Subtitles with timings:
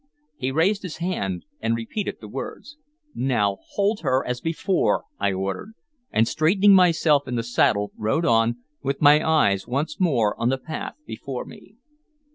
[0.35, 2.75] He raised his hand and repeated the words.
[3.13, 5.73] "Now hold her as before," I ordered,
[6.09, 10.57] and, straightening myself in the saddle, rode on, with my eyes once more on the
[10.57, 11.75] path before me.